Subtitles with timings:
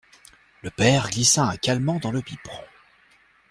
[0.63, 2.63] Le père glissa un calmant dans le biberon.